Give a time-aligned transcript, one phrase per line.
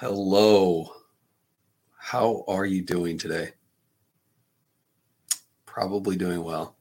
[0.00, 0.94] Hello.
[1.98, 3.50] How are you doing today?
[5.66, 6.78] Probably doing well.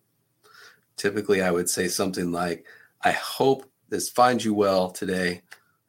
[0.95, 2.65] Typically, I would say something like,
[3.03, 5.41] I hope this finds you well today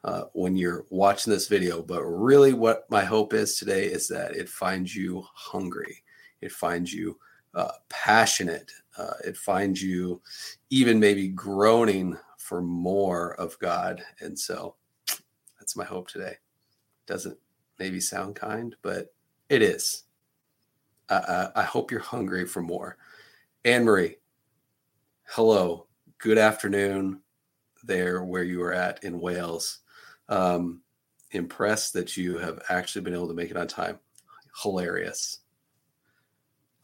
[0.03, 1.82] uh, when you're watching this video.
[1.82, 6.03] But really, what my hope is today is that it finds you hungry,
[6.40, 7.17] it finds you
[7.54, 10.21] uh, passionate, uh, it finds you
[10.71, 14.03] even maybe groaning for more of God.
[14.19, 14.74] And so
[15.60, 16.34] that's my hope today.
[17.11, 17.37] Doesn't
[17.80, 19.12] maybe sound kind, but
[19.48, 20.05] it is.
[21.09, 22.98] I, I hope you're hungry for more.
[23.65, 24.19] Anne Marie,
[25.27, 25.89] hello.
[26.19, 27.20] Good afternoon
[27.83, 29.81] there where you are at in Wales.
[30.29, 30.83] Um,
[31.33, 33.98] impressed that you have actually been able to make it on time.
[34.62, 35.41] Hilarious.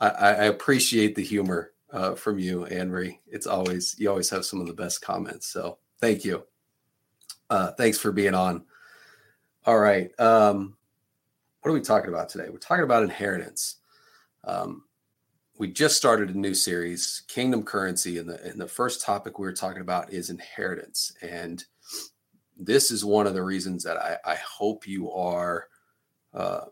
[0.01, 3.21] I, I appreciate the humor uh, from you, Anne Marie.
[3.29, 5.47] It's always you always have some of the best comments.
[5.47, 6.43] So thank you.
[7.49, 8.65] Uh, thanks for being on.
[9.67, 10.13] All right.
[10.21, 10.77] Um,
[11.61, 12.47] what are we talking about today?
[12.49, 13.79] We're talking about inheritance.
[14.45, 14.85] Um,
[15.59, 19.45] we just started a new series, Kingdom Currency, and the and the first topic we
[19.47, 21.13] were talking about is inheritance.
[21.21, 21.65] And
[22.57, 25.67] this is one of the reasons that I, I hope you are,
[26.33, 26.67] uh,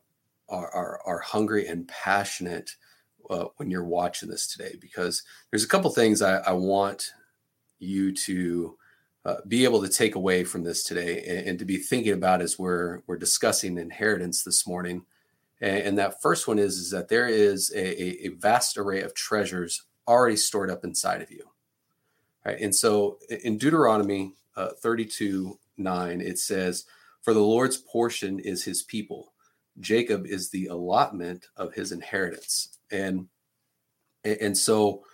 [0.48, 2.76] are, are are hungry and passionate
[3.28, 7.10] uh, when you're watching this today, because there's a couple things I, I want
[7.80, 8.78] you to
[9.24, 12.42] uh, be able to take away from this today and, and, to be thinking about
[12.42, 15.04] as we're we're discussing inheritance this morning.
[15.60, 19.14] And, and that first one is is that there is a, a, vast array of
[19.14, 21.48] treasures already stored up inside of you.
[22.44, 22.60] Right.
[22.60, 26.84] And so in Deuteronomy uh, 32 9, it says,
[27.22, 29.32] For the Lord's portion is his people.
[29.80, 32.78] Jacob is the allotment of his inheritance.
[32.90, 33.28] And
[34.24, 35.04] and so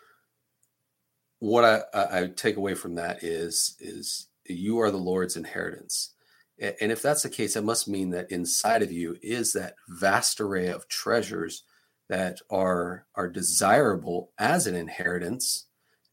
[1.40, 1.82] what I,
[2.22, 6.14] I take away from that is is you are the Lord's inheritance.
[6.58, 10.40] And if that's the case, it must mean that inside of you is that vast
[10.40, 11.64] array of treasures
[12.10, 15.66] that are are desirable as an inheritance,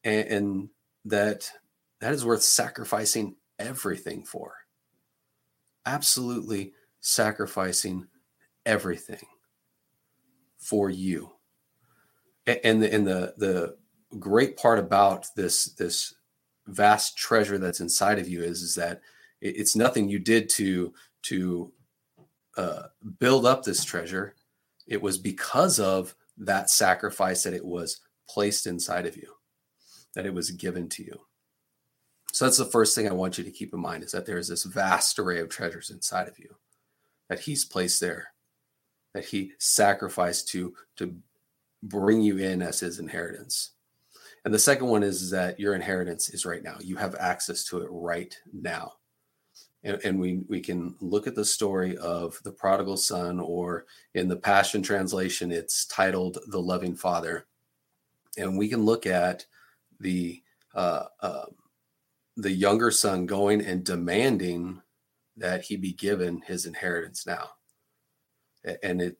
[0.04, 0.70] and, and
[1.04, 1.52] that
[2.00, 4.54] that is worth sacrificing everything for.
[5.86, 8.08] Absolutely sacrificing
[8.66, 9.26] everything
[10.58, 11.32] for you.
[12.46, 13.78] And the and the the
[14.20, 16.16] great part about this this
[16.68, 19.02] vast treasure that's inside of you is is that
[19.42, 21.72] it's nothing you did to to
[22.58, 22.84] uh,
[23.20, 24.36] build up this treasure.
[24.88, 29.34] It was because of that sacrifice that it was placed inside of you,
[30.16, 31.20] that it was given to you.
[32.34, 34.38] So that's the first thing I want you to keep in mind is that there
[34.38, 36.56] is this vast array of treasures inside of you
[37.30, 38.28] that He's placed there,
[39.14, 41.16] that He sacrificed to to
[41.84, 43.72] bring you in as His inheritance.
[44.48, 46.78] And the second one is, that your inheritance is right now.
[46.80, 48.94] You have access to it right now.
[49.84, 54.30] And, and, we, we can look at the story of the prodigal son, or in
[54.30, 57.46] the Passion Translation, it's titled The Loving Father.
[58.38, 59.46] And we can look at
[60.00, 60.42] the
[60.74, 61.48] uh, uh,
[62.38, 64.82] the younger son going and demanding
[65.36, 67.50] that he be given his inheritance now.
[68.82, 69.18] And it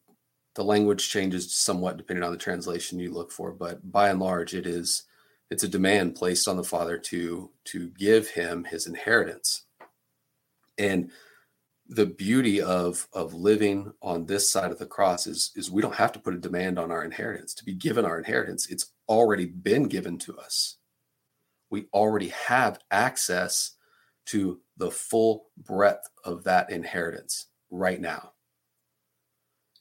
[0.56, 4.54] the language changes somewhat depending on the translation you look for, but by and large,
[4.54, 5.04] it is
[5.50, 9.64] it's a demand placed on the father to to give him his inheritance.
[10.78, 11.12] And
[11.88, 15.96] the beauty of of living on this side of the cross is is we don't
[15.96, 17.54] have to put a demand on our inheritance.
[17.56, 20.78] To be given our inheritance it's already been given to us.
[21.70, 23.72] We already have access
[24.28, 28.34] to the full breadth of that inheritance right now.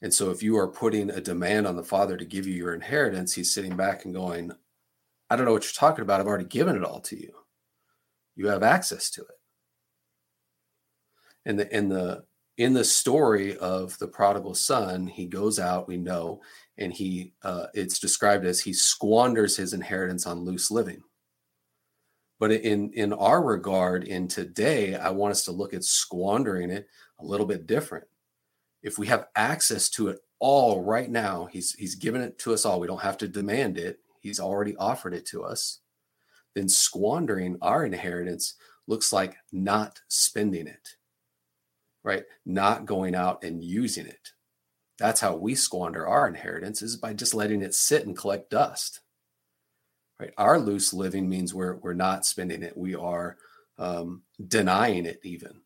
[0.01, 2.73] And so if you are putting a demand on the father to give you your
[2.73, 4.53] inheritance he's sitting back and going
[5.29, 6.19] I don't know what you're talking about.
[6.19, 7.33] I've already given it all to you.
[8.35, 9.27] You have access to it.
[11.45, 12.23] And the in the
[12.57, 16.41] in the story of the prodigal son, he goes out, we know,
[16.77, 21.01] and he uh, it's described as he squanders his inheritance on loose living.
[22.39, 26.87] But in in our regard, in today, I want us to look at squandering it
[27.19, 28.05] a little bit different.
[28.83, 32.65] If we have access to it all right now, he's he's given it to us
[32.65, 32.79] all.
[32.79, 35.79] We don't have to demand it he's already offered it to us,
[36.53, 38.55] then squandering our inheritance
[38.87, 40.95] looks like not spending it,
[42.03, 42.23] right?
[42.45, 44.31] Not going out and using it.
[44.99, 49.01] That's how we squander our inheritance is by just letting it sit and collect dust.
[50.19, 50.31] Right?
[50.37, 52.75] Our loose living means we're we're not spending it.
[52.75, 53.37] We are
[53.77, 55.61] um, denying it even.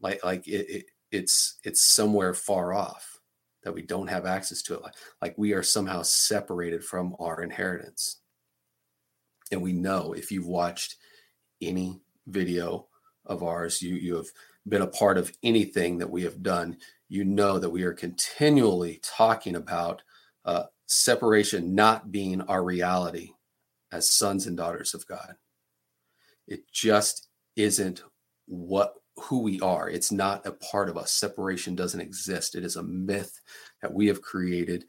[0.00, 3.19] Like like it, it it's it's somewhere far off
[3.62, 4.82] that we don't have access to it
[5.22, 8.20] like, we are somehow separated from our inheritance
[9.52, 10.96] and we know if you've watched
[11.60, 12.86] any video
[13.26, 14.28] of ours you you have
[14.68, 16.76] been a part of anything that we have done,
[17.08, 20.02] you know that we are continually talking about
[20.44, 23.30] uh, separation not being our reality
[23.92, 25.34] as sons and daughters of God.
[26.46, 28.02] It just isn't
[28.46, 29.88] what who we are.
[29.88, 31.12] It's not a part of us.
[31.12, 32.54] Separation doesn't exist.
[32.54, 33.40] It is a myth
[33.82, 34.86] that we have created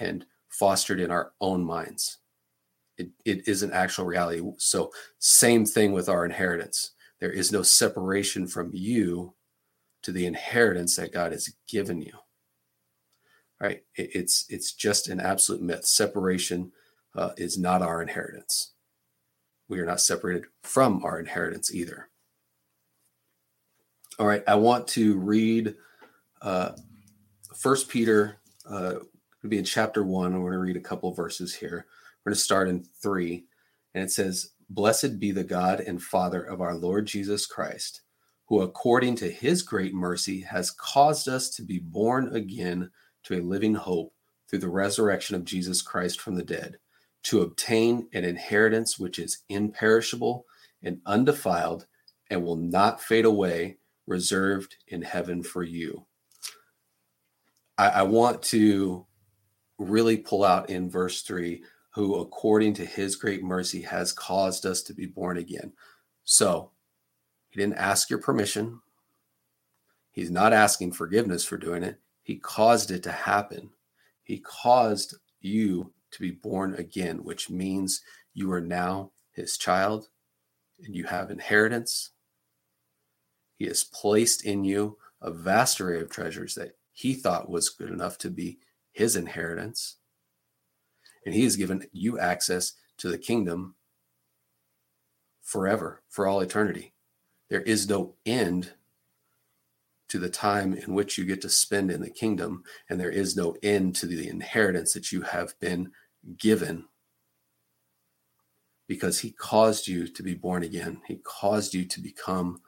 [0.00, 2.18] and fostered in our own minds.
[2.96, 4.40] It, it is an actual reality.
[4.58, 6.92] So, same thing with our inheritance.
[7.20, 9.34] There is no separation from you
[10.02, 12.12] to the inheritance that God has given you.
[13.60, 13.82] Right?
[13.96, 15.86] It, it's it's just an absolute myth.
[15.86, 16.70] Separation
[17.16, 18.72] uh, is not our inheritance.
[19.68, 22.10] We are not separated from our inheritance either.
[24.18, 25.74] All right, I want to read
[26.40, 26.72] uh,
[27.56, 28.38] First Peter.
[28.68, 28.94] Uh,
[29.42, 30.32] to be in chapter one.
[30.34, 31.86] We're going to read a couple verses here.
[32.24, 33.44] We're going to start in three,
[33.92, 38.02] and it says, "Blessed be the God and Father of our Lord Jesus Christ,
[38.46, 42.90] who, according to His great mercy, has caused us to be born again
[43.24, 44.14] to a living hope
[44.48, 46.78] through the resurrection of Jesus Christ from the dead."
[47.24, 50.44] to obtain an inheritance which is imperishable
[50.82, 51.86] and undefiled
[52.30, 56.06] and will not fade away, reserved in heaven for you.
[57.78, 59.06] I, I, want to
[59.78, 61.62] really pull out in verse 3
[61.94, 65.72] who, according to his great mercy, has caused us to be born again.
[66.24, 66.70] So,
[67.48, 68.80] he didn't ask your permission.
[70.10, 72.00] He's not asking forgiveness for doing it.
[72.22, 73.70] He caused it to happen.
[74.22, 78.00] He caused you to be born again, which means
[78.32, 80.08] you are now his child
[80.84, 82.10] and you have inheritance.
[83.56, 87.90] He has placed in you a vast array of treasures that he thought was good
[87.90, 88.58] enough to be
[88.92, 89.96] his inheritance.
[91.24, 93.74] And he has given you access to the kingdom
[95.42, 96.94] forever, for all eternity.
[97.50, 98.72] There is no end
[100.08, 103.36] to the time in which you get to spend in the kingdom, and there is
[103.36, 105.92] no end to the inheritance that you have been
[106.38, 106.84] given
[108.86, 111.00] because he caused you to be born again.
[111.06, 112.60] He caused you to become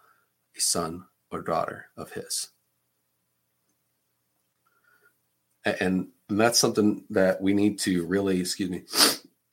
[0.56, 2.48] a son or daughter of his.
[5.64, 8.82] And, that's something that we need to really, excuse me,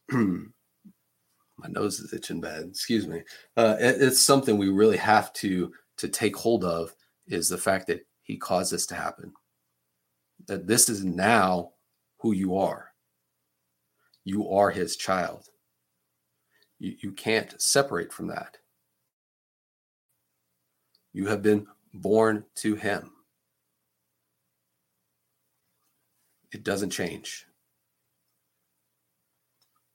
[0.12, 3.22] my nose is itching bad, excuse me.
[3.56, 6.96] Uh, it, it's something we really have to to take hold of
[7.28, 9.34] is the fact that he caused this to happen.
[10.48, 11.74] That this is now
[12.18, 12.94] who you are
[14.24, 15.50] you are his child.
[16.80, 18.58] You, you can't separate from that.
[21.14, 23.12] You have been born to him.
[26.52, 27.46] It doesn't change.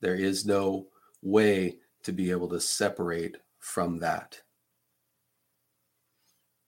[0.00, 0.86] There is no
[1.22, 4.40] way to be able to separate from that.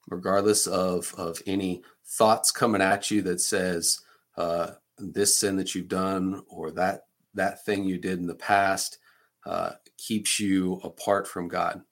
[0.08, 4.00] Regardless of, of any thoughts coming at you that says
[4.37, 7.05] uh, this sin that you've done or that
[7.35, 8.99] that thing you did in the past
[9.47, 11.82] uh, keeps you apart from God.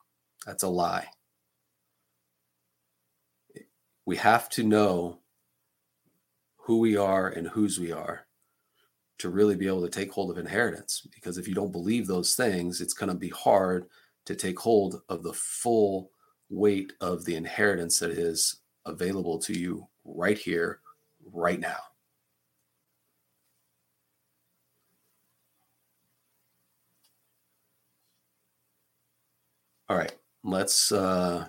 [0.45, 1.07] That's a lie.
[4.09, 5.19] We have to know
[6.57, 8.27] who we are and whose we are
[9.19, 11.07] to really be able to take hold of inheritance.
[11.15, 13.85] Because if you don't believe those things, it's going to be hard
[14.25, 16.11] to take hold of the full
[16.49, 20.81] weight of the inheritance that is available to you right here,
[21.31, 21.77] right now.
[29.91, 31.49] All right, let's uh,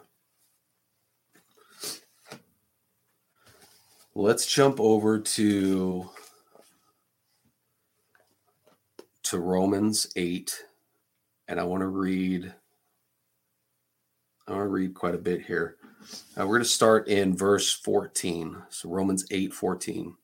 [4.16, 6.10] let's jump over to
[9.24, 10.64] to Romans 8
[11.48, 12.54] and I want to read
[14.48, 15.76] I want to read quite a bit here.
[16.36, 18.64] Uh, we're going to start in verse 14.
[18.70, 20.16] So Romans 8 14.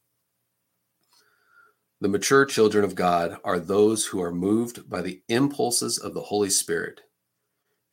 [2.02, 6.22] The mature children of God are those who are moved by the impulses of the
[6.22, 7.02] Holy Spirit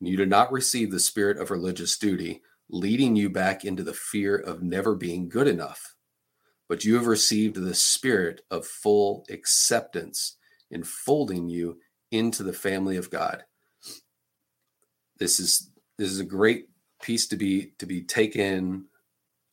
[0.08, 4.34] you did not receive the spirit of religious duty, leading you back into the fear
[4.36, 5.94] of never being good enough,
[6.68, 10.36] but you have received the spirit of full acceptance,
[10.70, 11.78] enfolding you
[12.10, 13.44] into the family of God.
[15.18, 16.68] This is this is a great
[17.02, 18.86] piece to be to be taken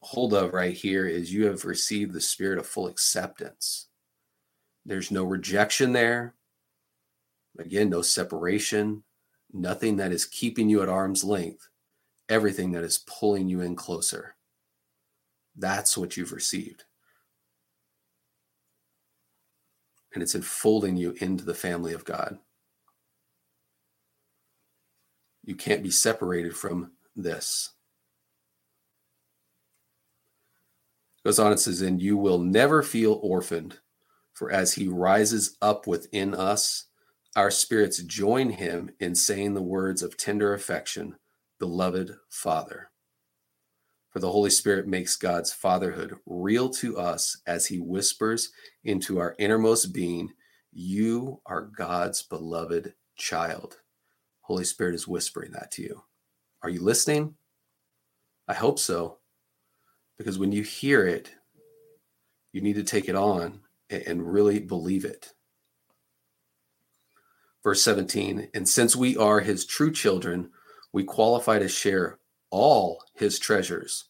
[0.01, 3.88] hold of right here is you have received the spirit of full acceptance.
[4.85, 6.35] There's no rejection there.
[7.57, 9.03] Again, no separation,
[9.51, 11.68] nothing that is keeping you at arm's length,
[12.29, 14.36] everything that is pulling you in closer.
[15.55, 16.83] That's what you've received.
[20.13, 22.38] And it's enfolding you into the family of God.
[25.43, 27.71] You can't be separated from this.
[31.25, 33.79] Goes on and says, And you will never feel orphaned,
[34.33, 36.86] for as he rises up within us,
[37.36, 41.15] our spirits join him in saying the words of tender affection,
[41.59, 42.89] Beloved Father.
[44.09, 48.51] For the Holy Spirit makes God's fatherhood real to us as he whispers
[48.83, 50.31] into our innermost being,
[50.71, 53.77] You are God's beloved child.
[54.41, 56.03] Holy Spirit is whispering that to you.
[56.63, 57.35] Are you listening?
[58.47, 59.19] I hope so.
[60.17, 61.31] Because when you hear it,
[62.51, 65.33] you need to take it on and really believe it.
[67.63, 70.49] Verse 17, and since we are his true children,
[70.91, 72.19] we qualify to share
[72.50, 74.05] all his treasures.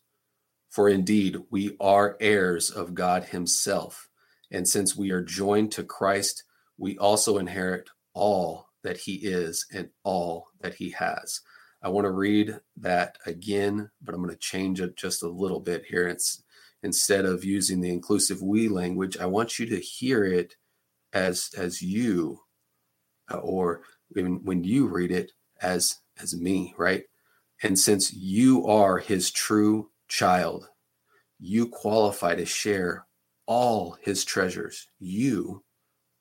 [0.70, 4.10] For indeed, we are heirs of God himself.
[4.52, 6.44] And since we are joined to Christ,
[6.78, 11.42] we also inherit all that he is and all that he has.
[11.82, 15.60] I want to read that again, but I'm going to change it just a little
[15.60, 16.08] bit here.
[16.08, 16.44] It's
[16.84, 20.56] instead of using the inclusive we language, I want you to hear it
[21.14, 22.40] as as you
[23.32, 27.04] or when, when you read it as as me, right?
[27.64, 30.68] And since you are his true child,
[31.40, 33.06] you qualify to share
[33.46, 34.88] all his treasures.
[35.00, 35.64] You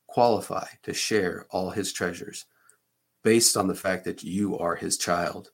[0.06, 2.46] qualify to share all his treasures
[3.22, 5.50] based on the fact that you are his child.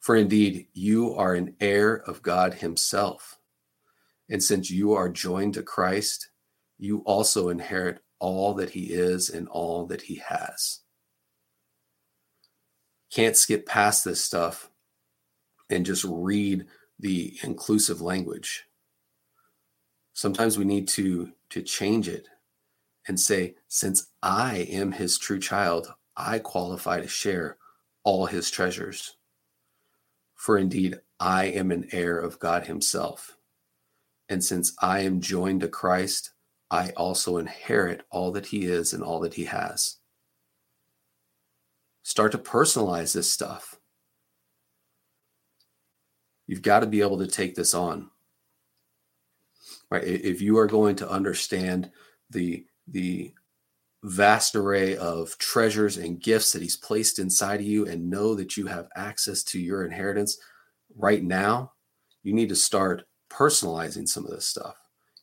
[0.00, 3.38] For indeed, you are an heir of God himself.
[4.28, 6.30] And since you are joined to Christ,
[6.78, 10.80] you also inherit all that he is and all that he has.
[13.16, 14.68] Can't skip past this stuff
[15.70, 16.66] and just read
[16.98, 18.66] the inclusive language.
[20.12, 22.28] Sometimes we need to to change it
[23.08, 27.56] and say, since I am his true child, I qualify to share
[28.04, 29.16] all his treasures.
[30.34, 33.38] For indeed, I am an heir of God himself.
[34.28, 36.32] And since I am joined to Christ,
[36.70, 39.96] I also inherit all that he is and all that he has.
[42.06, 43.80] Start to personalize this stuff.
[46.46, 48.10] You've got to be able to take this on.
[49.90, 50.04] Right?
[50.04, 51.90] If you are going to understand
[52.30, 53.34] the the
[54.04, 58.56] vast array of treasures and gifts that he's placed inside of you and know that
[58.56, 60.38] you have access to your inheritance
[60.94, 61.72] right now,
[62.22, 64.76] you need to start personalizing some of this stuff.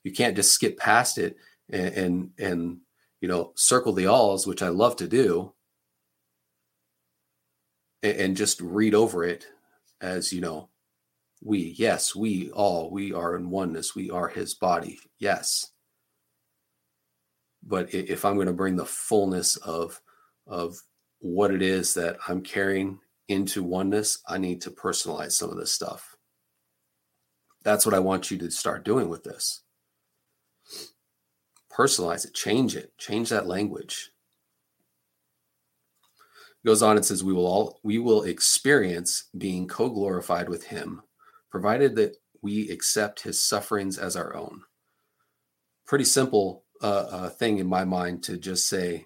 [0.04, 1.38] You can't just skip past it
[1.70, 2.78] and and, and
[3.22, 5.53] you know circle the alls, which I love to do,
[8.04, 9.48] and just read over it
[10.02, 10.70] as you know,
[11.42, 13.96] we yes, we all we are in oneness.
[13.96, 15.00] We are His body.
[15.20, 15.74] Yes,
[17.66, 20.02] but if i'm going to bring the fullness of
[20.48, 20.78] of
[21.20, 25.74] what it is that i'm carrying into oneness i need to personalize some of this
[25.74, 26.16] stuff
[27.64, 29.64] that's what i want you to start doing with this
[31.72, 34.12] personalize it change it change that language
[36.66, 41.02] goes on and says we will all we will experience being co-glorified with him
[41.50, 44.62] provided that we accept his sufferings as our own
[45.86, 49.06] pretty simple uh, thing in my mind to just say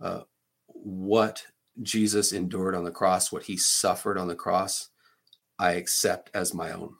[0.00, 0.22] uh,
[0.66, 1.42] what
[1.82, 4.88] Jesus endured on the cross, what he suffered on the cross,
[5.58, 6.94] I accept as my own.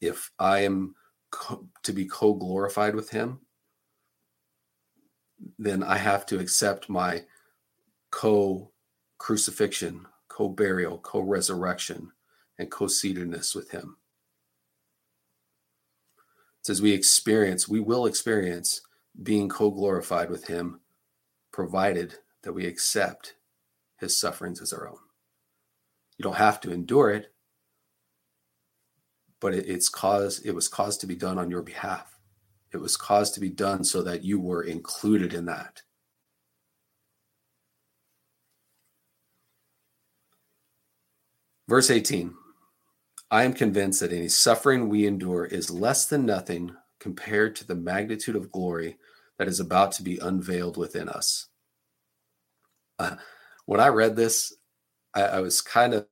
[0.00, 0.94] If I am
[1.30, 3.40] co- to be co glorified with him,
[5.58, 7.24] then I have to accept my
[8.12, 8.72] co
[9.18, 12.12] crucifixion, co burial, co resurrection,
[12.60, 13.96] and co seatedness with him
[16.62, 18.82] It says we experience, we will experience
[19.20, 20.80] being co glorified with him,
[21.52, 23.34] provided that we accept
[23.98, 24.98] his sufferings as our own.
[26.18, 27.34] You don't have to endure it,
[29.40, 32.20] but it, it's caused, it was caused to be done on your behalf.
[32.72, 35.82] It was caused to be done so that you were included in that.
[41.72, 42.34] Verse 18
[43.30, 47.74] I am convinced that any suffering we endure is less than nothing compared to the
[47.74, 48.98] magnitude of glory
[49.38, 51.48] that is about to be unveiled within us.
[52.98, 53.16] Uh,
[53.64, 54.54] when I read this,
[55.14, 56.06] I, I, was kind of,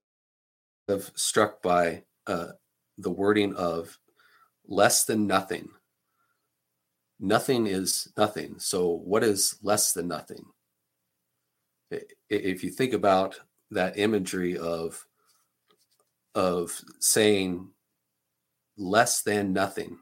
[0.89, 2.53] of struck by uh,
[2.97, 3.99] the wording of
[4.67, 5.69] less than nothing.
[7.21, 8.55] Nothing is nothing.
[8.61, 10.47] So, what is less than nothing?
[12.31, 13.39] If you think about
[13.71, 15.05] that imagery of
[16.35, 17.69] of saying
[18.77, 19.99] less than nothing.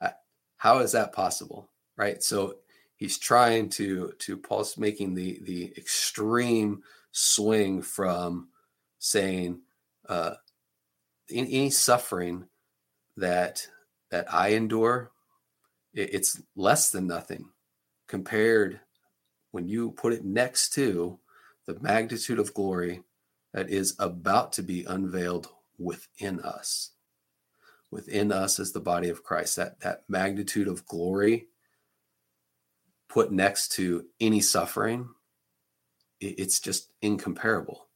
[0.00, 0.10] Uh,
[0.56, 1.68] how is that possible?
[1.96, 2.22] Right.
[2.22, 2.56] So
[2.96, 8.48] he's trying to to Paul's making the the extreme swing from
[8.98, 9.60] saying
[10.08, 10.34] uh,
[11.30, 12.46] any suffering
[13.16, 13.66] that
[14.10, 15.10] that I endure,
[15.92, 17.50] it's less than nothing
[18.06, 18.80] compared
[19.50, 21.18] when you put it next to
[21.66, 23.02] the magnitude of glory
[23.58, 25.48] that is about to be unveiled
[25.78, 26.92] within us.
[27.90, 31.48] Within us as the body of Christ, that, that magnitude of glory
[33.08, 35.08] put next to any suffering,
[36.20, 37.88] it's just incomparable.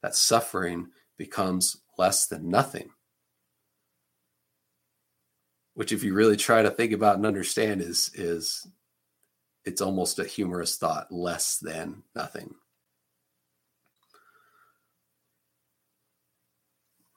[0.00, 2.90] That suffering becomes less than nothing.
[5.74, 8.64] Which, if you really try to think about and understand, is is
[9.64, 12.54] it's almost a humorous thought, less than nothing.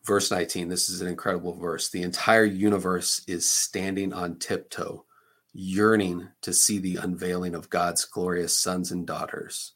[0.07, 1.89] Verse 19, this is an incredible verse.
[1.89, 5.03] The entire universe is standing on tiptoe,
[5.51, 9.73] yearning to see the unveiling of God's glorious sons and daughters.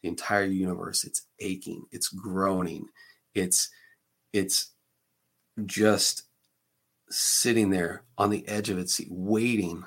[0.00, 2.86] The entire universe, it's aching, it's groaning,
[3.34, 3.70] it's
[4.32, 4.70] it's
[5.66, 6.22] just
[7.10, 9.84] sitting there on the edge of its seat, waiting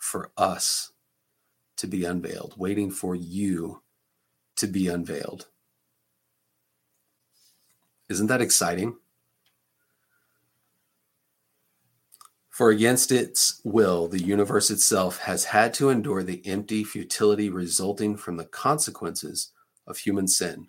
[0.00, 0.90] for us
[1.76, 3.80] to be unveiled, waiting for you
[4.56, 5.46] to be unveiled.
[8.08, 8.96] Isn't that exciting?
[12.50, 18.16] For against its will, the universe itself has had to endure the empty futility resulting
[18.16, 19.52] from the consequences
[19.86, 20.66] of human sin.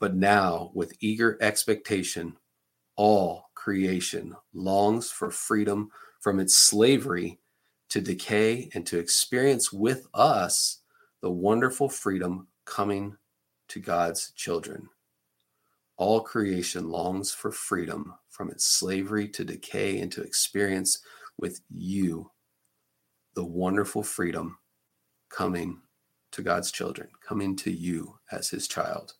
[0.00, 2.36] But now, with eager expectation,
[2.96, 7.38] all creation longs for freedom from its slavery
[7.90, 10.80] to decay and to experience with us
[11.20, 13.16] the wonderful freedom coming
[13.68, 14.88] to God's children.
[15.96, 20.98] All creation longs for freedom from its slavery to decay and to experience
[21.38, 22.30] with you
[23.34, 24.58] the wonderful freedom
[25.30, 25.80] coming
[26.32, 29.14] to God's children, coming to you as his child.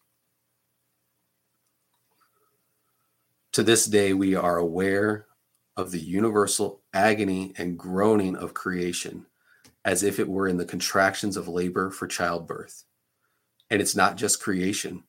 [3.53, 5.27] To this day, we are aware
[5.79, 9.27] of the universal agony and groaning of creation
[9.85, 12.85] as if it were in the contractions of labor for childbirth.
[13.71, 15.05] And it's not just creation.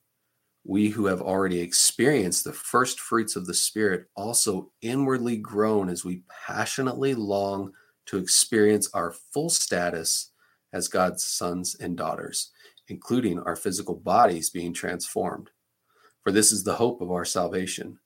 [0.70, 6.04] We who have already experienced the first fruits of the Spirit also inwardly groan as
[6.04, 7.72] we passionately long
[8.08, 10.32] to experience our full status
[10.74, 12.52] as God's sons and daughters,
[12.90, 15.52] including our physical bodies being transformed.
[16.22, 17.98] For this is the hope of our salvation.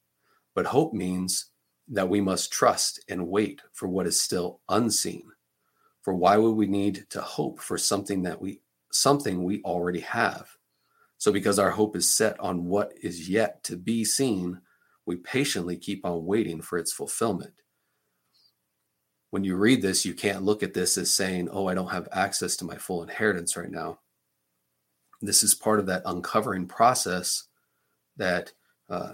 [0.53, 1.47] But hope means
[1.87, 5.23] that we must trust and wait for what is still unseen.
[6.03, 10.47] For why would we need to hope for something that we something we already have?
[11.21, 14.59] So because our hope is set on what is yet to be seen,
[15.05, 17.53] we patiently keep on waiting for its fulfillment.
[19.29, 22.07] When you read this, you can't look at this as saying, "Oh, I don't have
[22.11, 23.99] access to my full inheritance right now."
[25.21, 27.43] This is part of that uncovering process
[28.17, 28.53] that
[28.89, 29.13] uh,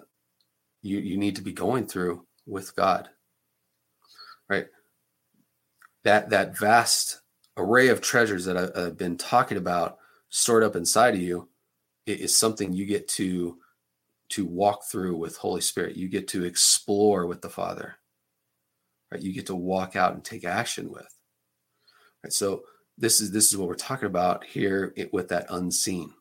[0.82, 3.10] you you need to be going through with God.
[4.48, 4.68] Right?
[6.06, 7.20] That that vast
[7.58, 9.98] array of treasures that I, have been talking about
[10.30, 11.50] stored up inside of you
[12.16, 13.58] is something you get to
[14.30, 15.96] to walk through with Holy Spirit.
[15.96, 17.96] You get to explore with the Father.
[19.12, 19.22] Right?
[19.22, 21.08] You get to walk out and take action with.
[22.24, 22.34] Right?
[22.34, 22.64] So
[22.98, 26.14] this is this is what we're talking about here with that unseen.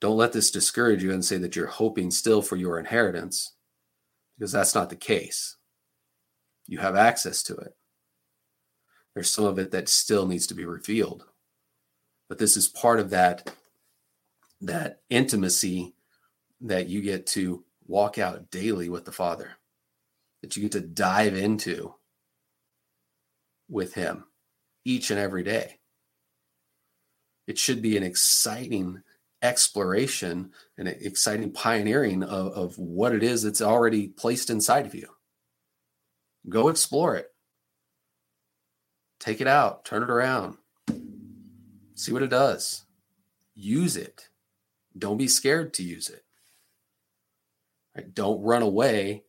[0.00, 3.54] Don't let this discourage you and say that you're hoping still for your inheritance
[4.36, 5.56] because that's not the case.
[6.66, 7.76] You have access to it.
[9.14, 11.24] There's some of it that still needs to be revealed.
[12.28, 13.52] But this is part of that
[14.62, 15.94] that intimacy
[16.60, 19.50] that you get to walk out daily with the Father,
[20.40, 21.94] that you get to dive into
[23.68, 24.24] with Him
[24.84, 25.78] each and every day.
[27.46, 29.02] It should be an exciting
[29.42, 35.08] exploration and exciting pioneering of, of what it is that's already placed inside of you.
[36.48, 37.28] Go explore it.
[39.18, 40.56] Take it out, turn it around,
[41.94, 42.84] see what it does.
[43.54, 44.28] Use it.
[44.96, 46.24] Don't be scared to use it.
[47.96, 48.14] Right?
[48.14, 49.24] Don't run away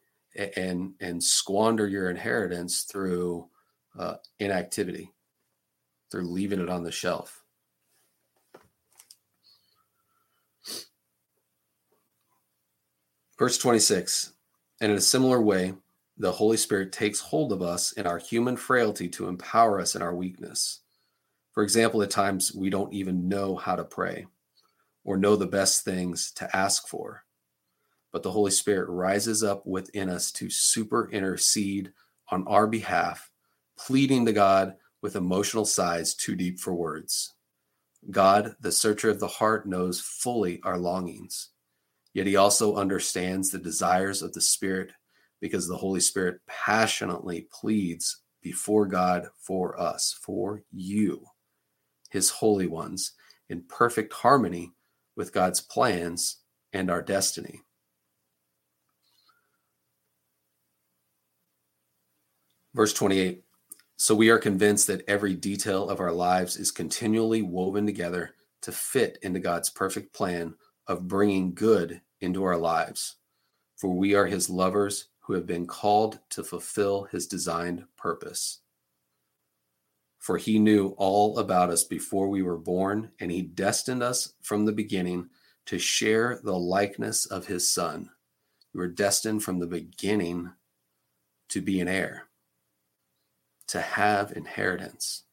[0.58, 3.48] and and squander your inheritance through
[3.98, 5.12] uh, inactivity,
[6.12, 7.44] through leaving it on the shelf.
[13.38, 14.34] Verse 26
[14.82, 15.74] And in a similar way,
[16.18, 20.02] the Holy Spirit takes hold of us in our human frailty to empower us in
[20.02, 20.80] our weakness.
[21.52, 24.28] For example, at times we don't even know how to pray
[25.04, 27.24] or know the best things to ask for.
[28.12, 31.92] But the Holy Spirit rises up within us to super intercede
[32.30, 33.32] on our behalf,
[33.78, 37.34] pleading to God with emotional sighs too deep for words.
[38.12, 41.50] God, the searcher of the heart, knows fully our longings
[42.14, 44.92] Yet he also understands the desires of the Spirit
[45.42, 51.26] because the Holy Spirit passionately pleads before God for us, for you,
[52.12, 53.14] his holy ones,
[53.50, 54.72] in perfect harmony
[55.16, 56.38] with God's plans
[56.72, 57.62] and our destiny.
[62.74, 63.44] Verse 28
[63.98, 68.72] So we are convinced that every detail of our lives is continually woven together to
[68.72, 70.56] fit into God's perfect plan
[70.88, 73.18] of bringing good into our lives.
[73.78, 78.63] For we are his lovers who have been called to fulfill his designed purpose.
[80.24, 84.64] For he knew all about us before we were born, and he destined us from
[84.64, 85.28] the beginning
[85.66, 88.10] to share the likeness of his son.
[88.74, 90.54] You were destined from the beginning
[91.50, 92.30] to be an heir
[93.68, 95.24] to have inheritance.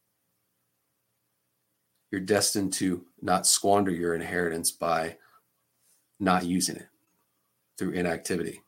[2.11, 5.19] You're destined to not squander your inheritance by
[6.19, 6.89] not using it
[7.79, 8.63] through inactivity.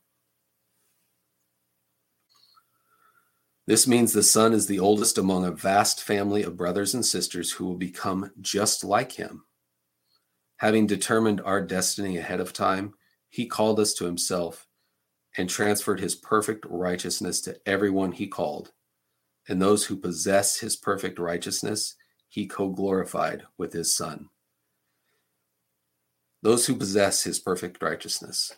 [3.67, 7.53] This means the son is the oldest among a vast family of brothers and sisters
[7.53, 9.45] who will become just like him.
[10.57, 12.95] Having determined our destiny ahead of time,
[13.29, 14.67] he called us to himself
[15.37, 18.73] and transferred his perfect righteousness to everyone he called
[19.49, 21.97] and those who possess his perfect righteousness,
[22.29, 24.29] he co glorified with his Son.
[26.43, 28.53] Those who possess his perfect righteousness.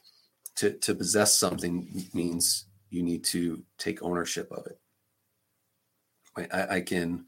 [0.57, 4.79] To, to possess something means you need to take ownership of it.
[6.37, 7.27] I, I can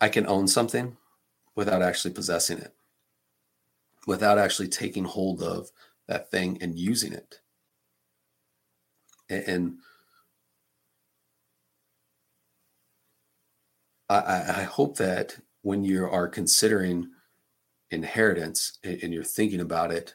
[0.00, 0.96] I can own something
[1.54, 2.74] without actually possessing it,
[4.06, 5.70] without actually taking hold of
[6.06, 7.40] that thing and using it.
[9.28, 9.78] And,
[14.08, 17.08] I, I hope that when you are considering
[17.90, 20.14] inheritance and you're thinking about it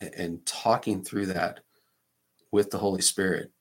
[0.00, 1.60] and talking through that
[2.50, 3.52] with the Holy Spirit,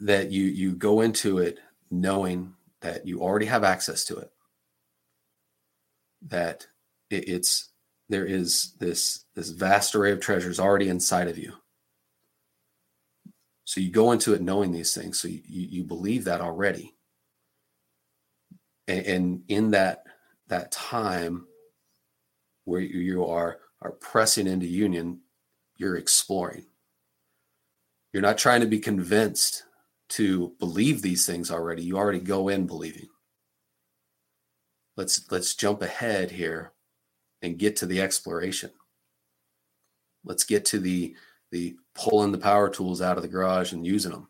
[0.00, 1.58] that you you go into it
[1.90, 4.30] knowing that you already have access to it,
[6.22, 6.66] that
[7.10, 7.68] it, it's
[8.08, 11.54] there is this this vast array of treasures already inside of you.
[13.64, 15.20] So you go into it knowing these things.
[15.20, 16.94] So you, you believe that already
[18.90, 20.04] and, and in that
[20.48, 21.46] that time
[22.64, 25.20] where you are are pressing into union
[25.76, 26.66] you're exploring
[28.12, 29.64] you're not trying to be convinced
[30.10, 33.08] to believe these things already you already go in believing
[34.96, 36.72] let's let's jump ahead here
[37.42, 38.70] and get to the exploration
[40.24, 41.14] let's get to the
[41.52, 44.28] the pulling the power tools out of the garage and using them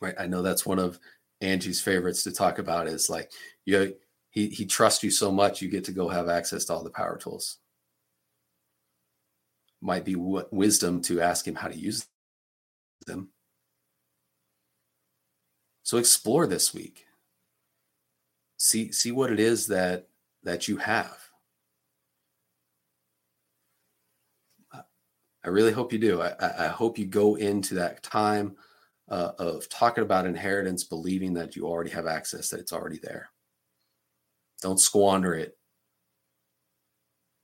[0.00, 0.98] right i know that's one of
[1.40, 3.32] Angie's favorites to talk about is like
[3.64, 3.94] you
[4.30, 6.90] he he trusts you so much you get to go have access to all the
[6.90, 7.58] power tools.
[9.80, 12.06] Might be w- wisdom to ask him how to use
[13.06, 13.30] them.
[15.82, 17.06] So explore this week.
[18.56, 20.08] See see what it is that
[20.42, 21.18] that you have.
[25.42, 26.20] I really hope you do.
[26.20, 28.56] I, I hope you go into that time
[29.08, 33.30] uh, of talking about inheritance, believing that you already have access, that it's already there.
[34.60, 35.56] Don't squander it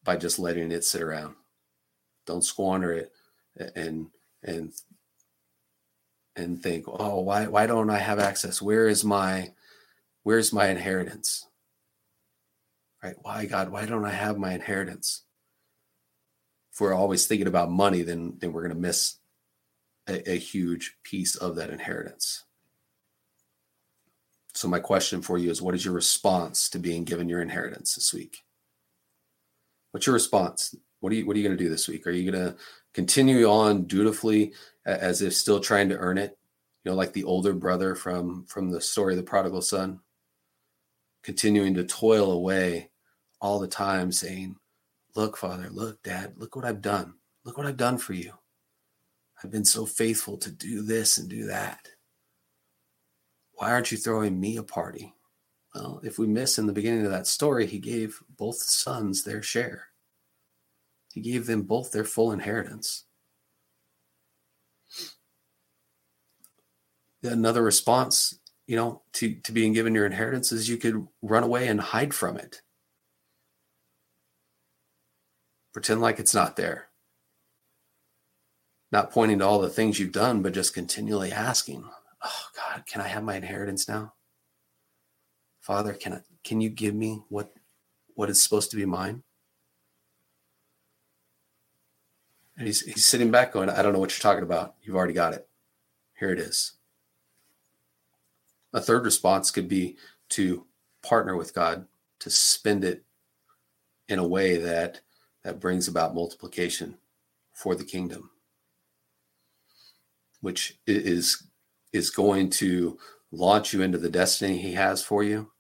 [0.04, 1.34] by just letting it sit around.
[2.26, 3.12] Don't squander it
[3.74, 4.08] and
[4.42, 4.72] and
[6.36, 8.60] and think, oh, why why don't I have access?
[8.60, 9.52] Where is my
[10.22, 11.46] where's my inheritance?
[13.02, 13.16] Right?
[13.22, 13.70] Why God?
[13.70, 15.22] Why don't I have my inheritance?
[16.72, 19.16] If we're always thinking about money, then then we're to miss
[20.08, 22.44] a, a huge piece of that inheritance.
[24.54, 27.94] So, my question for you is what is your response to being given your inheritance
[27.94, 28.44] this week?
[29.90, 30.74] What's your response?
[31.00, 32.06] What are you, what are you going to do this week?
[32.06, 32.56] Are you going to
[32.94, 34.54] continue on dutifully
[34.86, 36.38] as if still trying to earn it?
[36.84, 40.00] You know, like the older brother from from the story of the prodigal son,
[41.22, 42.90] continuing to toil away
[43.40, 44.56] all the time, saying,
[45.14, 47.14] "Look, Father, look, Dad, look what I've done.
[47.44, 48.32] Look what I've done for you.
[49.42, 51.88] I've been so faithful to do this and do that.
[53.52, 55.14] Why aren't you throwing me a party?
[55.74, 59.42] Well, if we miss in the beginning of that story, he gave both sons their
[59.42, 59.88] share.
[61.12, 63.05] He gave them both their full inheritance.
[67.22, 71.66] Another response, you know, to, to being given your inheritance is you could run away
[71.68, 72.62] and hide from it.
[75.72, 76.88] Pretend like it's not there
[78.92, 81.84] not pointing to all the things you've done, but just continually asking,
[82.22, 84.14] "Oh God, can I have my inheritance now?
[85.60, 87.52] Father, can I, can you give me what
[88.14, 89.22] what is supposed to be mine?"
[92.56, 94.76] And he's, he's sitting back going, I don't know what you're talking about.
[94.80, 95.46] You've already got it.
[96.18, 96.75] Here it is.
[98.76, 99.96] A third response could be
[100.30, 100.66] to
[101.02, 101.86] partner with God
[102.20, 103.04] to spend it
[104.08, 105.00] in a way that
[105.42, 106.98] that brings about multiplication
[107.52, 108.30] for the kingdom
[110.46, 111.42] which is
[111.92, 112.96] is going to
[113.32, 115.50] launch you into the destiny he has for you.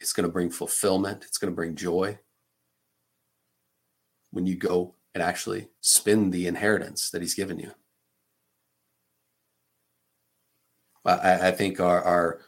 [0.00, 1.24] It's going to bring fulfillment.
[1.24, 2.18] It's going to bring joy
[4.30, 7.72] when you go and actually spend the inheritance that he's given you
[11.04, 12.40] i, I think our, our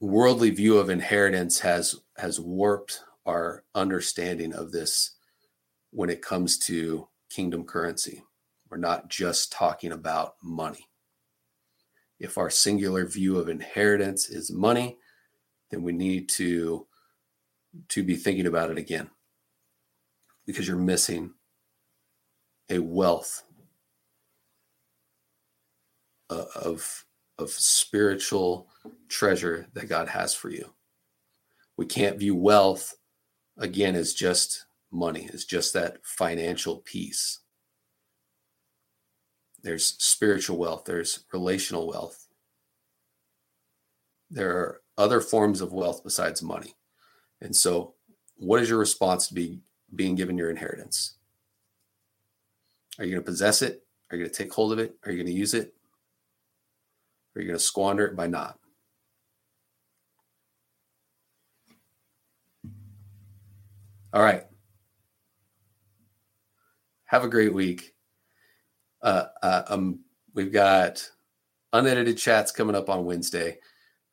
[0.00, 5.12] worldly view of inheritance has has warped our understanding of this
[5.90, 8.22] when it comes to kingdom currency.
[8.68, 10.88] We're not just talking about money.
[12.18, 14.98] If our singular view of inheritance is money,
[15.70, 16.86] then we need to
[17.88, 19.10] to be thinking about it again
[20.46, 21.32] because you're missing
[22.70, 23.42] a wealth
[26.30, 27.04] Uh, of
[27.38, 28.68] of spiritual
[29.08, 30.72] treasure that God has for you.
[31.76, 32.94] We can't view wealth
[33.58, 37.40] again as just money, as just that financial piece.
[39.62, 42.26] There's spiritual wealth, there's relational wealth.
[44.30, 46.74] There are other forms of wealth besides money.
[47.40, 47.94] And so,
[48.36, 49.60] what is your response to be
[49.94, 51.14] being given your inheritance?
[52.98, 53.84] Are you going to possess it?
[54.10, 54.96] Are you going to take hold of it?
[55.04, 55.73] Are you going to use it?
[57.34, 58.58] Are you going to squander it by not?
[64.12, 64.44] All right.
[67.06, 67.94] Have a great week.
[69.02, 70.00] Uh, uh, um,
[70.34, 71.10] we've got
[71.72, 73.58] unedited chats coming up on Wednesday.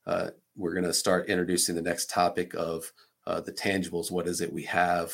[0.08, 2.92] Uh, we're going to start introducing the next topic of
[3.28, 4.12] uh, the tangibles.
[4.12, 5.14] What is it we have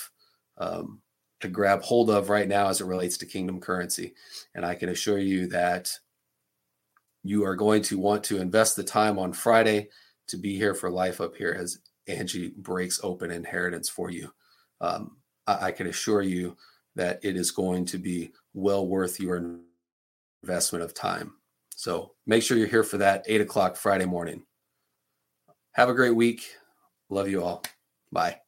[0.58, 1.02] um,
[1.42, 4.14] to grab hold of right now as it relates to kingdom currency?
[4.56, 5.92] And I can assure you that
[7.28, 9.90] you are going to want to invest the time on Friday
[10.28, 14.32] to be here for life up here as Angie breaks open inheritance for you
[14.82, 16.56] um, I, I can assure you
[16.96, 19.60] that it is going to be well worth your
[20.44, 21.34] investment of time.
[21.76, 24.44] So make sure you're here for that eight o'clock Friday morning.
[25.74, 26.44] Have a great week.
[27.10, 27.64] Love you all.
[28.12, 28.47] Bye.